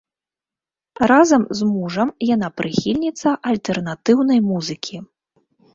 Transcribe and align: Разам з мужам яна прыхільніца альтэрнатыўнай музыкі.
Разам 1.11 1.41
з 1.61 1.69
мужам 1.73 2.09
яна 2.35 2.49
прыхільніца 2.63 3.37
альтэрнатыўнай 3.53 4.39
музыкі. 4.53 4.97